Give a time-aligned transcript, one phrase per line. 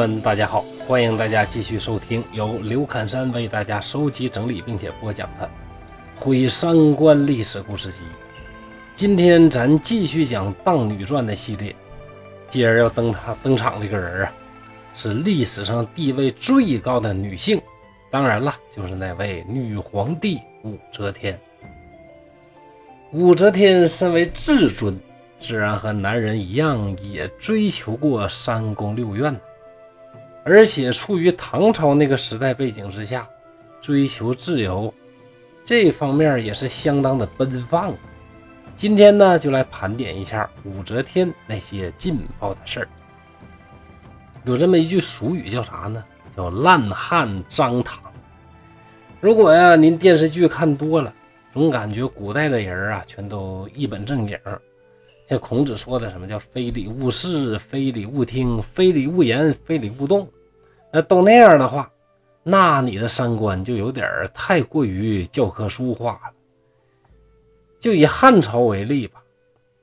[0.00, 0.64] 们，大家好！
[0.86, 5.46] 欢迎大家继续收听由刘侃山为大家收集整理并且播讲的
[6.18, 7.98] 《毁三观历史故事集》。
[8.96, 11.76] 今天咱继续讲《荡女传》的系列，
[12.48, 14.32] 今儿要登他登场这个人啊，
[14.96, 17.60] 是历史上地位最高的女性，
[18.10, 21.38] 当然了，就是那位女皇帝武则天。
[23.12, 24.98] 武则天身为至尊，
[25.42, 29.38] 自然和男人一样，也追求过三宫六院。
[30.44, 33.28] 而且处于唐朝那个时代背景之下，
[33.80, 34.92] 追求自由，
[35.64, 37.94] 这方面也是相当的奔放。
[38.74, 42.88] 今天呢，就来盘点一下武则天那些劲爆的事儿。
[44.44, 46.02] 有这么一句俗语叫啥呢？
[46.34, 48.02] 叫“烂汉张唐”。
[49.20, 51.12] 如果呀，您电视剧看多了，
[51.52, 54.38] 总感觉古代的人啊，全都一本正经。
[55.28, 60.26] 像孔子说的什么叫“非礼勿视，非礼勿听，非礼勿言，非礼勿动”，
[60.92, 61.92] 那都那样的话，
[62.42, 66.32] 那你的三观就有点太过于教科书化了。
[67.78, 69.22] 就以汉朝为例吧，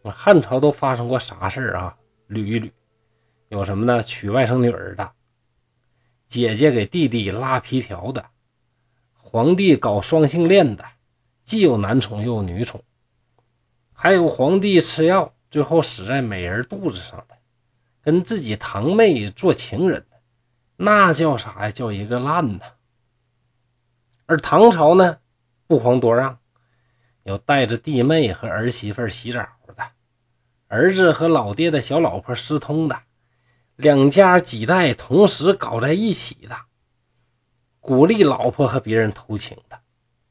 [0.03, 1.97] 汉朝都发生过啥事啊？
[2.29, 2.71] 捋一捋，
[3.49, 4.03] 有什么呢？
[4.03, 5.11] 娶外甥女儿的，
[6.27, 8.25] 姐姐给弟弟拉皮条的，
[9.15, 10.85] 皇帝搞双性恋的，
[11.43, 12.83] 既有男宠又有女宠，
[13.93, 15.33] 还有皇帝吃药。
[15.49, 17.37] 最后死在美人肚子上的，
[18.03, 20.16] 跟自己堂妹做情人的，
[20.77, 21.71] 那叫啥呀？
[21.71, 22.65] 叫一个烂呐！
[24.27, 25.17] 而唐朝呢，
[25.65, 26.37] 不遑多让，
[27.23, 29.83] 有带着弟妹和儿媳妇洗澡的，
[30.67, 32.99] 儿子和老爹的小老婆私通的，
[33.75, 36.55] 两家几代同时搞在一起的，
[37.79, 39.79] 鼓励老婆和别人偷情的，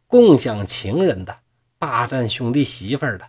[0.07, 1.39] 共享情人的，
[1.79, 3.29] 霸占兄弟媳妇的。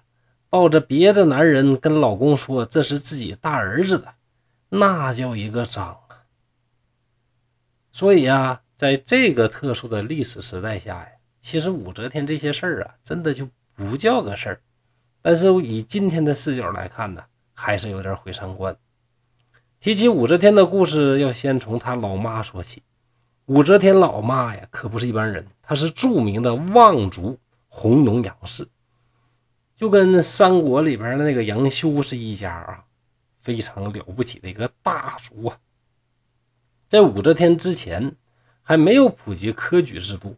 [0.50, 4.14] 抱着别的男人跟老公说这是自己大儿子的，
[4.70, 5.98] 那叫一个脏！
[7.98, 11.08] 所以啊，在这个特殊的历史时代下呀，
[11.42, 14.62] 其实武则天这些事儿啊，真的就不叫个事儿。
[15.24, 17.24] 但是以今天的视角来看呢，
[17.56, 18.78] 还是有点毁三观。
[19.80, 22.84] 提起武则天的故事，要先从她老妈说起。
[23.48, 28.68] 武则天老妈呀，可不是一般人，她是著名的望族弘农杨氏。
[29.76, 32.84] 就跟三国里边的那个杨修是一家啊，
[33.42, 35.58] 非常了不起的一个大族啊。
[36.90, 38.16] 在武则天之前，
[38.64, 40.38] 还没有普及科举制度，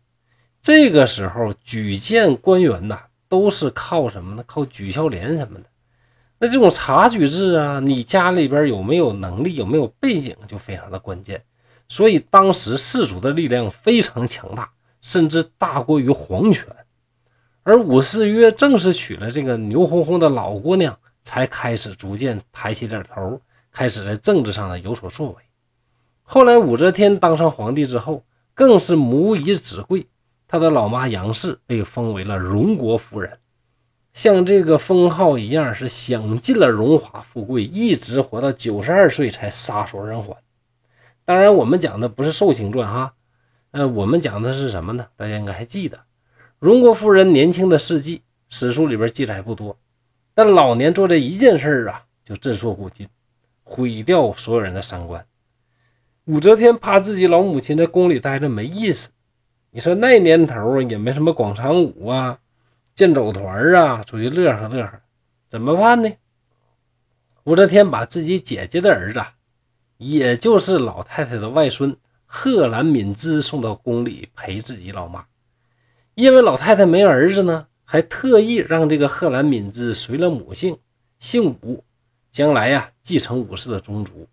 [0.61, 4.43] 这个时候举荐官员呐，都是靠什么呢？
[4.47, 5.65] 靠举孝廉什么的。
[6.39, 11.43] 那这种察举制啊，你家里边有没有能力，有没有背景，就非常的关键。
[11.87, 14.71] 所以当时士族的力量非常强大，
[15.01, 16.65] 甚至大过于皇权。
[17.63, 23.39] 而武四月正是娶了这个牛哄哄的老姑娘，才开始逐渐抬起点头，
[23.71, 25.43] 开始在政治上呢有所作为。
[26.31, 28.23] 后来武则天当上皇帝之后，
[28.53, 30.05] 更是母以子贵，
[30.47, 33.39] 她的老妈杨氏被封为了荣国夫人，
[34.13, 40.37] 像这个封号一样，是享尽了荣华富贵，一直活到九十二岁才撒手人寰。
[41.25, 43.15] 当然，我们讲的不是寿星传哈，
[43.71, 45.07] 呃，我们讲的是什么呢？
[45.15, 46.01] 大家应该还记得。
[46.59, 49.79] 荣国夫人年轻的事迹，史书里边记载不多，
[50.35, 53.09] 但老年做这一件事啊，就震烁古今，
[53.63, 55.25] 毁掉所有人的三观。
[56.29, 59.09] 武则天怕自己老母亲在宫里待着没意思，
[59.71, 62.37] 你说那年头也没什么广场舞啊、
[62.93, 65.01] 健走团啊，出去乐呵乐呵，
[65.49, 66.11] 怎么办呢？
[67.45, 69.19] 武则天把自己姐姐的儿子，
[69.97, 71.97] 也就是老太太的外孙
[72.27, 75.25] 贺兰敏之送到宫里陪自己老妈。
[76.13, 80.77] 因为老太太没儿子呢，还特意让这个贺兰敏之随了母姓，
[81.17, 81.83] 姓武，
[82.31, 84.27] 将来呀继承武氏的宗族。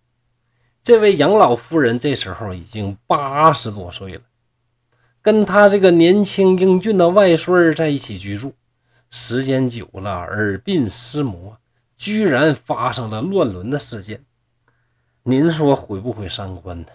[0.87, 4.21] 这位杨老夫人这时候已经八十多岁了，
[5.21, 8.55] 跟她这个年轻英俊的外孙在一起居住，
[9.11, 11.59] 时间久了耳鬓厮磨，
[11.97, 14.23] 居然发生了乱伦的事件。
[15.25, 16.87] 您说毁不毁三观呢？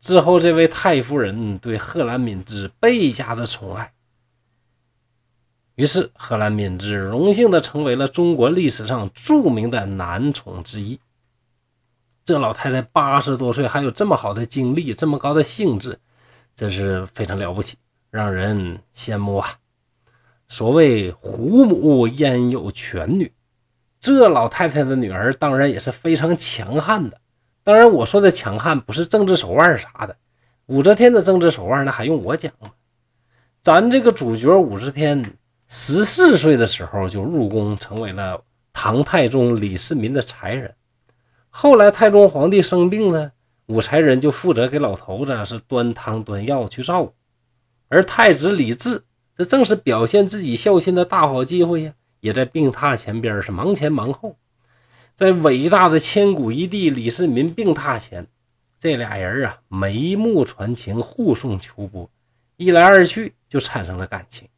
[0.00, 3.92] 之后，这位太夫人对贺兰敏之倍加的宠爱，
[5.74, 10.98] 于是贺兰敏之荣幸的成为了中国历史上著名的男宠之一。
[12.24, 15.98] 这老太太八十多岁，还有这么好的精力，这么高的兴致，
[16.56, 17.76] 真是非常了不起，
[18.10, 19.58] 让人羡慕啊！
[20.48, 23.32] 所谓虎母焉有犬女，
[24.00, 27.20] 这老太太的女儿当然也是非常强悍的。
[27.62, 30.16] 当然，我说的强悍不是政治手腕啥的，
[30.64, 32.70] 武则天的政治手腕那还用我讲吗？
[33.62, 35.34] 咱这个主角武则天
[35.68, 38.42] 十四岁的时候就入宫，成为了
[38.72, 40.74] 唐太宗李世民的才人。
[41.56, 43.30] 后来太宗皇帝生病呢，
[43.66, 47.14] 武才人就负责给老头子是端汤端药去照顾，
[47.88, 49.04] 而太子李治
[49.36, 54.36] 这正是表现自己孝心的大好机会呀，也在病榻前边是忙前忙后。
[55.14, 58.26] 在伟大的千古一帝李世民病榻前，
[58.80, 62.10] 这俩人啊眉目传情，互送秋波，
[62.56, 64.48] 一来二去就产生了感情。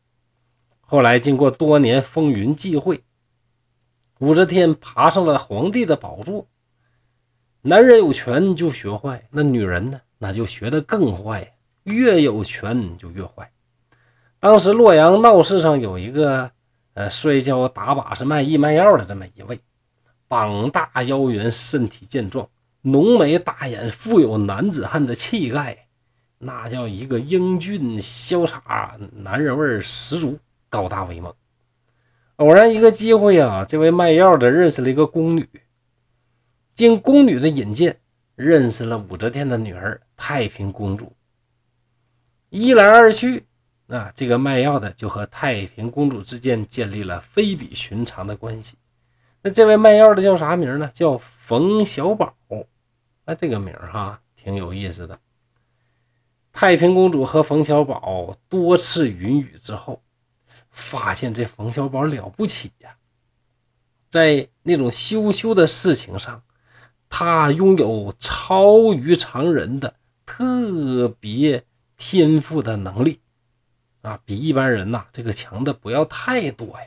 [0.80, 3.02] 后来经过多年风云际会，
[4.18, 6.48] 武则天爬上了皇帝的宝座。
[7.68, 10.00] 男人有权就学坏，那女人呢？
[10.18, 11.52] 那就学得更坏，
[11.82, 13.50] 越有权就越坏。
[14.38, 16.48] 当时洛阳闹市上有一个
[16.94, 19.58] 呃摔跤打把式卖艺卖药的这么一位，
[20.28, 22.48] 膀大腰圆，身体健壮，
[22.82, 25.88] 浓眉大眼，富有男子汉的气概，
[26.38, 30.38] 那叫一个英俊潇洒，男人味十足，
[30.70, 31.34] 高大威猛。
[32.36, 35.48] 偶然一个机会啊，这位卖药的认识了一个宫女。
[36.76, 37.98] 经宫女的引荐，
[38.34, 41.10] 认识了武则天的女儿太平公主。
[42.50, 43.46] 一来二去，
[43.86, 48.76] 啊，这个卖药的就和太平公主之间建立了非比寻常的关系。
[49.40, 50.90] 那这位卖药的叫啥名呢？
[50.92, 52.36] 叫冯小宝。
[53.24, 55.18] 啊，这个名哈挺有意思的。
[56.52, 60.02] 太平公主和冯小宝多次云雨之后，
[60.70, 62.96] 发现这冯小宝了不起呀，
[64.10, 66.42] 在那种羞羞的事情上。
[67.08, 69.94] 他拥有超于常人的
[70.24, 71.64] 特别
[71.96, 73.20] 天赋的能力
[74.02, 76.86] 啊，比一般人呐这个强的不要太多呀。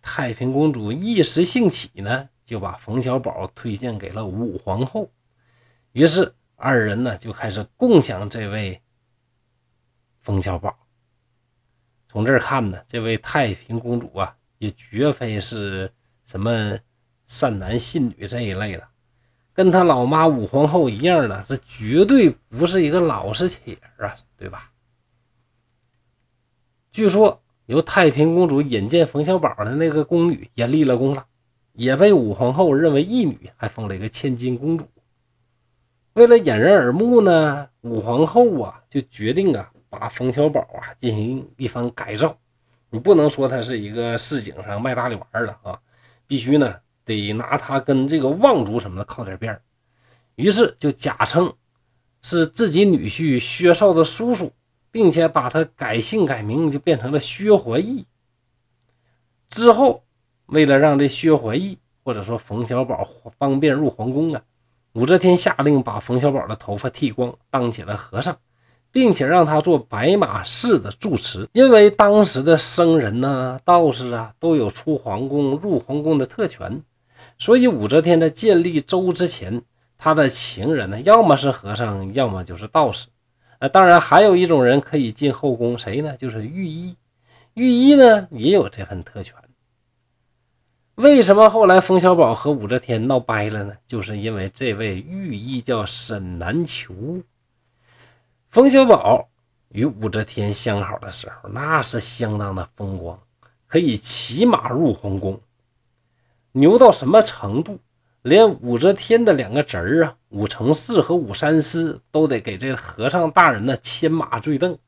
[0.00, 5.10] 太平公主一时兴起呢，就把冯小宝推荐给了武皇后，
[5.92, 8.80] 于是二人呢就开始共享这位
[10.20, 10.78] 冯小宝。
[12.08, 15.92] 从这儿看呢，这位太平公主啊，也绝非是
[16.24, 16.78] 什么
[17.26, 18.87] 善男信女这一类的。
[19.58, 24.70] 跟他老妈武皇后一样的，这绝对不是一个老实铁啊，对吧？
[26.92, 31.26] 据说由太平公主引荐冯小宝的那个宫女也立了功了，
[31.72, 34.86] 也被武皇后认为义女，还封了一个千金公主。
[36.12, 42.38] 为了掩人耳目呢，武皇后啊就决定啊把冯小宝啊进行一番改造。
[42.90, 45.80] 你不能说他是一个市井上卖大力丸的啊，
[46.28, 46.76] 必须呢。
[47.08, 49.58] 得拿他跟这个望族什么的靠点边
[50.36, 51.54] 于是就假称
[52.22, 54.52] 是自己女婿薛绍的叔叔，
[54.92, 58.06] 并且把他改姓改名，就变成了薛怀义。
[59.48, 60.04] 之后，
[60.46, 63.08] 为了让这薛怀义或者说冯小宝
[63.38, 64.42] 方便入皇宫啊，
[64.92, 68.36] 武则天下令把冯小宝的头发剃光，当起了和尚，
[68.92, 71.48] 并且让他做白马寺的住持。
[71.52, 76.82] 因为当时的僧人呢、道士啊都有出皇宫、入皇宫的特权。
[77.38, 79.62] 所以，武则天在建立周之前，
[79.96, 83.06] 她的情人呢，要么是和尚，要么就是道士。
[83.60, 86.16] 那当然，还有一种人可以进后宫，谁呢？
[86.16, 86.96] 就是御医。
[87.54, 89.34] 御医呢，也有这份特权。
[90.96, 93.74] 为什么后来冯小宝和武则天闹掰了呢？
[93.86, 97.22] 就是因为这位御医叫沈南求。
[98.50, 99.28] 冯小宝
[99.68, 103.20] 与武则天相好的时候，那是相当的风光，
[103.68, 105.40] 可以骑马入皇宫。
[106.52, 107.78] 牛到什么程度？
[108.22, 114.78] 连武则天的两个侄儿啊，武承嗣和武三思都得给这和尚大人呢牵马坠镫，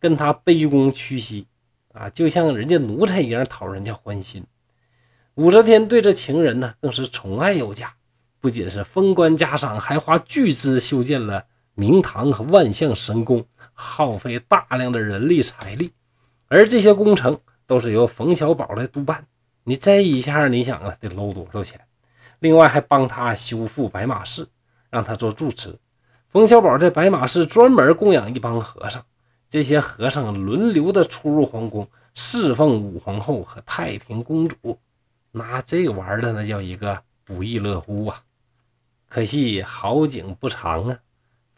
[0.00, 1.46] 跟他卑躬屈膝
[1.92, 4.46] 啊，就像人家奴才一样讨人家欢心。
[5.34, 7.92] 武则天对这情人呢，更是宠爱有加，
[8.40, 11.44] 不仅是封官加赏，还花巨资修建了
[11.74, 13.44] 明堂和万象神宫，
[13.74, 15.92] 耗费大量的人力财力，
[16.48, 19.26] 而这些工程都是由冯小宝来督办。
[19.68, 21.78] 你这一下，你想啊，得搂多少钱？
[22.38, 24.48] 另外还帮他修复白马寺，
[24.88, 25.78] 让他做住持。
[26.30, 29.04] 冯小宝在白马寺专门供养一帮和尚，
[29.50, 34.78] 这些和尚轮流的出入皇宫，侍奉武皇后和太平公主。
[35.32, 38.22] 那这玩的那叫一个不亦乐乎啊！
[39.10, 40.98] 可惜好景不长啊，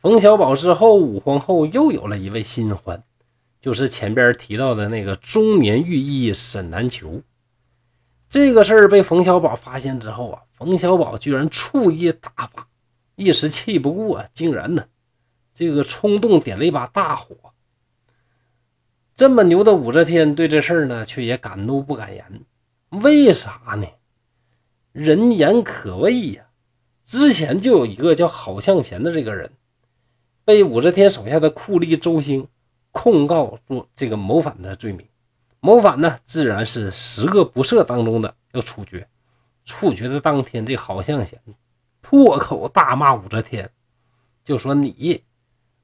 [0.00, 3.04] 冯小宝之后，武皇后又有了一位新欢，
[3.60, 7.22] 就是前边提到的那个中年御医沈南求。
[8.30, 12.68] 这个事儿被冯小宝发现之后啊，冯小宝居然醋意大发，
[13.16, 14.86] 一时气不过，竟然呢，
[15.52, 17.34] 这个冲动点了一把大火。
[19.16, 22.44] 这么牛的武则天对这事儿呢，却也敢怒不敢言。
[22.90, 23.88] 为啥呢？
[24.92, 26.44] 人言可畏呀！
[27.06, 29.50] 之前就有一个叫郝向贤的这个人，
[30.44, 32.46] 被武则天手下的酷吏周兴
[32.92, 35.04] 控告做这个谋反的罪名。
[35.60, 39.06] 谋反呢，自然是十恶不赦当中的要处决。
[39.66, 41.40] 处决的当天，这郝向贤
[42.00, 43.70] 破口大骂武则天，
[44.44, 45.22] 就说你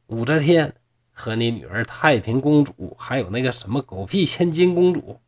[0.07, 0.75] 武则天
[1.13, 5.21] 和你女儿太平公主，还有那个什么狗屁千金公主，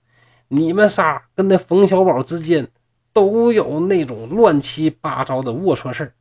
[0.48, 2.68] 你们仨跟那冯小宝之间
[3.12, 6.14] 都有那种乱七八糟的龌龊事，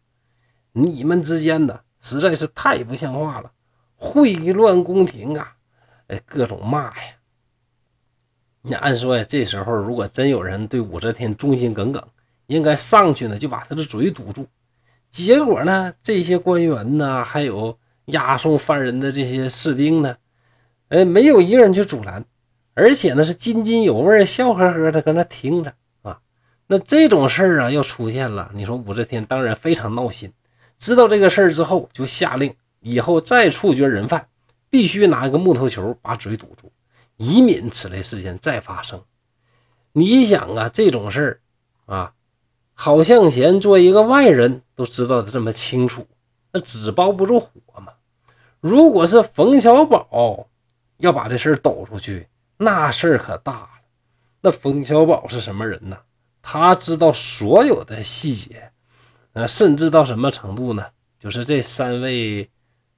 [0.74, 3.52] 你们之间的实在是太不像话了，
[3.98, 5.56] 秽乱宫廷啊！
[6.08, 7.17] 哎，各种骂呀。
[8.68, 12.04] 你按说呀，这时候如果真有人对武则天忠心耿耿，
[12.48, 14.46] 应该上去呢，就把他的嘴堵住。
[15.10, 20.18] 结果呢，这些官员呢，还有押送犯人的这些士兵呢，
[20.90, 22.26] 哎，没有一个人去阻拦，
[22.74, 26.20] 而且呢是津津有味、笑呵呵的搁那听着啊。
[26.68, 30.34] 那这种事儿啊，要出现了，你说武则天当然非常闹心。
[30.78, 34.28] 知道这个事儿之后，就下令以后再处决人犯，
[34.70, 36.70] 必须拿一个木头球把嘴堵住。
[37.18, 39.04] 以免此类事件再发生。
[39.92, 41.42] 你想啊，这种事儿
[41.94, 42.14] 啊，
[42.74, 46.08] 郝向贤作为一个外人都知道的这么清楚，
[46.52, 47.94] 那纸包不住火嘛。
[48.60, 50.48] 如果是冯小宝
[50.98, 53.70] 要把这事儿抖出去，那事儿可大了。
[54.42, 55.98] 那冯小宝是什么人呢？
[56.42, 58.72] 他知道所有的细节，
[59.34, 60.86] 呃，甚至到什么程度呢？
[61.20, 62.50] 就是这三位，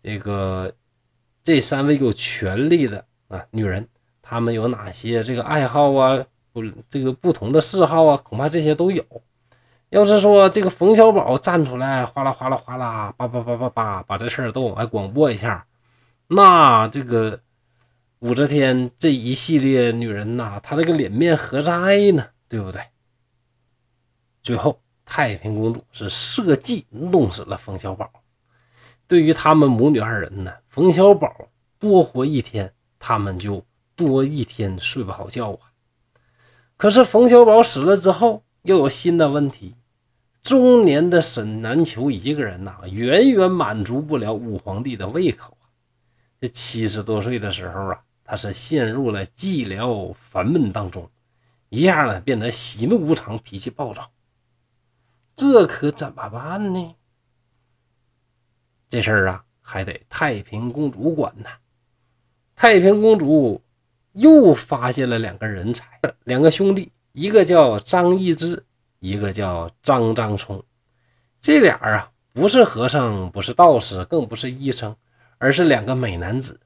[0.04, 0.74] 这个
[1.44, 3.88] 这三位有权利的啊女人。
[4.30, 6.24] 他们有哪些这个爱好啊？
[6.54, 9.04] 不，这个不同的嗜好啊，恐怕这些都有。
[9.90, 15.66] 要是说这个冯小宝站出来，哗啦哗啦哗啦，叭叭叭叭叭，把这事儿都往外广播一下，
[16.28, 17.40] 那这个
[18.20, 22.28] 武则天这一系列女人呐，她这个脸面何在呢？
[22.48, 22.84] 对不对？
[24.44, 28.12] 最后，太平公主是设计弄死了冯小宝。
[29.08, 33.66] 对于他们母女二人呢，冯小宝多活一天，他们就。
[34.08, 35.60] 多一天睡不好觉啊！
[36.78, 39.76] 可是冯小宝死了之后，又有新的问题。
[40.42, 45.68] 中年的沈南球一个人呐，远远满足不了武皇帝的胃口啊！
[46.40, 51.12] 这七十多岁的时候啊，他是陷入了寂寥烦闷当中，
[51.68, 54.10] 一下呢变得喜怒无常，脾气暴躁。
[55.36, 56.96] 这可怎么办呢？
[58.88, 61.50] 这事儿啊，还得太平公主管呢。
[62.56, 63.62] 太平公主。
[64.20, 65.86] 又发现了两个人才，
[66.26, 68.66] 两个兄弟，一个叫张易之，
[69.00, 70.62] 一个叫张张冲。
[71.40, 74.98] 这俩啊，不是和尚，不是道士，更不是医生，
[75.38, 76.60] 而是两个美男子。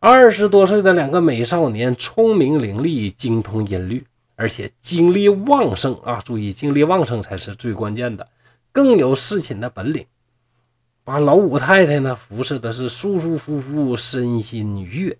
[0.00, 6.20] 二十多岁的两个美少年，聪明伶俐，精通音律，而且精力旺盛啊！
[6.22, 8.28] 注意，精力旺盛才是最关键的，
[8.70, 10.04] 更有侍寝的本领，
[11.04, 15.18] 把老五太太呢服侍的是舒舒服服，身心愉悦。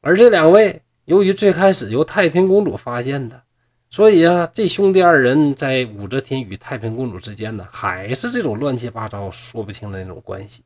[0.00, 3.42] 而这两位，由于最开始由太平公主发现的，
[3.90, 10.62] 所以啊，这兄弟二人在武则天与太平公主之间呢，还是这种乱七八糟、说不清的那种关系。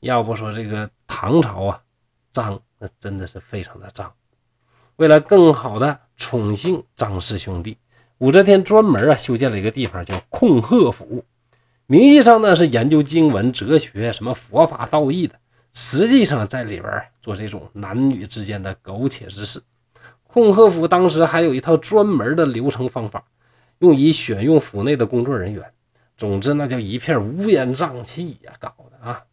[0.00, 1.82] 要不说这个唐朝啊，
[2.32, 4.12] 脏，那真的是非常的脏。
[4.96, 7.78] 为了更好的宠幸张氏兄弟，
[8.18, 11.24] 武则天专门啊修建了一个地方，叫控鹤府。
[11.86, 15.34] 名义上呢是研究经文、哲学、什么佛法、道义的。
[15.74, 19.62] 实际上在里边做这种男女之间的苟且之事。
[20.24, 23.24] 控鹤府当时还有一套专门的流程方法，
[23.78, 25.72] 用以选用府内的工作人员。
[26.18, 29.24] 总之，那叫一片乌烟瘴气呀，搞的啊！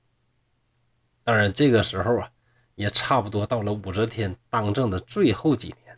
[1.25, 2.29] 当然，这个时候啊，
[2.75, 5.97] 也差不多到了武则天当政的最后几年。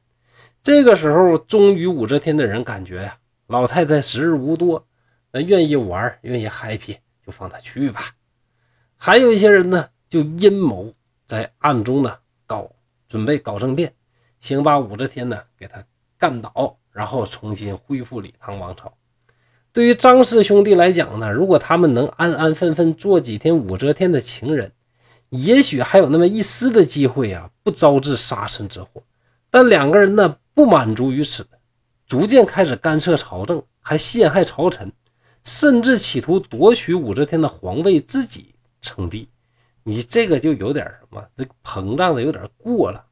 [0.63, 4.87] 这个时候，忠于武则天的人感觉呀，老太太时日无多，
[5.31, 8.01] 那愿意玩，愿意 happy，就放她去吧。
[8.97, 9.89] 还有一些人呢。
[10.09, 10.93] 就阴谋
[11.25, 12.71] 在暗中呢搞，
[13.07, 13.93] 准备搞政变，
[14.39, 15.83] 想把武则天呢给他
[16.17, 18.93] 干倒，然后重新恢复李唐王朝。
[19.71, 24.71] 对于张氏兄弟来讲呢，如果他们能安安分分做几天武则天的情人，
[25.29, 29.01] 也许还有那么一丝的机会啊，不招致杀身之祸。
[29.49, 31.47] 但两个人呢不满足于此，
[32.05, 34.91] 逐渐开始干涉朝政，还陷害朝臣，
[35.43, 39.27] 甚至企图夺取武则天的皇位，自己称帝。
[39.83, 43.05] 你这个就有点什么，这膨胀的有点过了。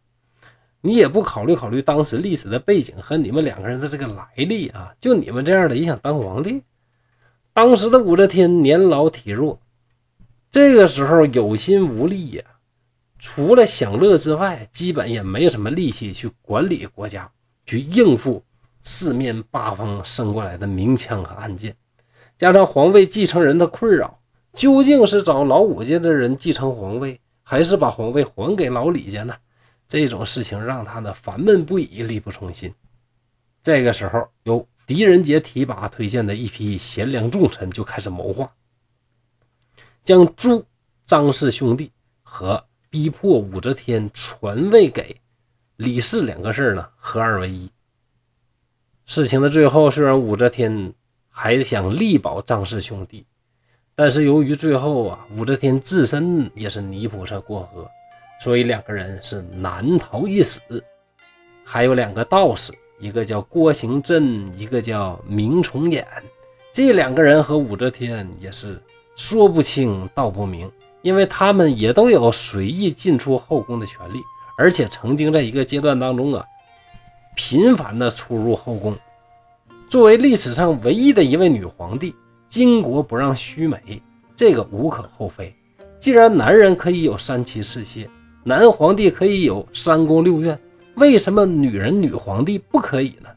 [0.82, 4.96] 你也不考虑考虑当时历史的背景和你们两个人的这个来历啊？
[5.00, 6.63] 就你们这样的也想当皇帝？
[7.54, 9.60] 当时的武则天年老体弱，
[10.50, 12.44] 这个时候有心无力呀，
[13.20, 17.30] 除了享乐之外，基本也没什么力气去管理国家，
[17.66, 18.44] 去应付
[18.82, 21.75] 四面八方伸过来的明枪和暗箭，
[22.38, 24.21] 加上皇位继承人的困扰。
[24.53, 29.36] 究竟是找老武家的人继承皇位，还是把皇位还给老李家呢？
[29.88, 32.74] 这种事情让他呢烦闷不已，力不从心。
[33.63, 38.51] 这个时候，由狄仁杰提拔推荐的一批贤良重臣就开始谋划。
[40.03, 40.65] 将诛
[41.05, 41.91] 张氏兄弟
[42.24, 45.15] 和逼迫武则天传位给
[45.75, 47.70] 李氏两个事呢合二为一。
[49.05, 50.93] 事情的最后，虽然武则天
[51.29, 53.25] 还想力保张氏兄弟，
[53.95, 57.89] 但是由于最后啊，武则天自身也是泥菩萨过河，
[58.43, 60.62] 所以两个人是难逃一死。
[61.63, 66.03] 还有两个道士，一个叫郭行珍，一个叫明崇俨。
[66.74, 68.81] 这两个人和武则天也是
[69.15, 70.71] 说不清道不明，
[71.01, 74.21] 因为他们也都有随意进出后宫的权利，
[74.57, 76.45] 而且曾经在一个阶段当中啊。
[77.33, 78.98] 频繁的出入后宫，
[79.89, 82.13] 作为历史上唯一的一位女皇帝，
[82.51, 84.01] 巾帼不让须眉，
[84.36, 85.55] 这个无可厚非。
[86.00, 88.10] 既然男人可以有三妻四妾，
[88.43, 90.60] 男皇帝可以有三宫六院，
[90.96, 93.29] 为什么女人女皇帝不可以呢？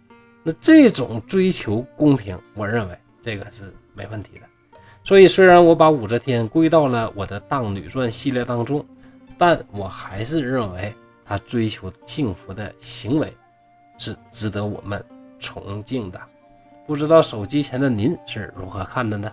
[0.42, 4.46] 那这种追求公平，我认为这个是没问题的。
[5.04, 8.84] 所以，虽然我把武则天归到了我的《当女传》系列当中，
[9.38, 10.92] 但我还是认为
[11.24, 13.32] 她追求幸福的行为。
[13.96, 15.02] 是值得我们
[15.38, 16.20] 崇敬的，
[16.86, 19.32] 不知道手机前的您是如何看的呢？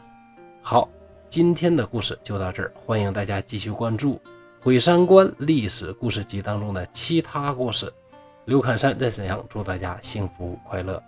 [0.62, 0.88] 好，
[1.29, 4.15] 今天的故事就到这儿，欢迎大家继续关注
[4.62, 7.91] 《毁三观历史故事集》当中的其他故事。
[8.46, 11.03] 刘侃山在沈阳，祝大家幸福快乐。